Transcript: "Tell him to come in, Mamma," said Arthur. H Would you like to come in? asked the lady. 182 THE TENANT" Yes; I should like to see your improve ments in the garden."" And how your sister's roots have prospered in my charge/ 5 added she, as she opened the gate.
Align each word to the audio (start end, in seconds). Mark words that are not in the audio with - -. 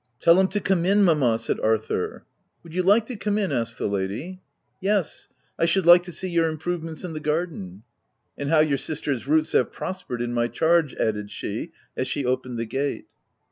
"Tell 0.19 0.39
him 0.39 0.47
to 0.47 0.59
come 0.59 0.83
in, 0.83 1.03
Mamma," 1.03 1.37
said 1.37 1.59
Arthur. 1.59 2.23
H 2.23 2.23
Would 2.63 2.73
you 2.73 2.81
like 2.81 3.05
to 3.05 3.15
come 3.15 3.37
in? 3.37 3.51
asked 3.51 3.77
the 3.77 3.85
lady. 3.85 4.41
182 4.79 4.79
THE 4.81 4.87
TENANT" 4.87 4.97
Yes; 4.97 5.27
I 5.59 5.65
should 5.65 5.85
like 5.85 6.01
to 6.05 6.11
see 6.11 6.27
your 6.27 6.49
improve 6.49 6.81
ments 6.81 7.03
in 7.03 7.13
the 7.13 7.19
garden."" 7.19 7.83
And 8.35 8.49
how 8.49 8.61
your 8.61 8.77
sister's 8.79 9.27
roots 9.27 9.51
have 9.51 9.71
prospered 9.71 10.23
in 10.23 10.33
my 10.33 10.47
charge/ 10.47 10.93
5 10.97 11.01
added 11.07 11.29
she, 11.29 11.71
as 11.95 12.07
she 12.07 12.25
opened 12.25 12.57
the 12.57 12.65
gate. 12.65 13.05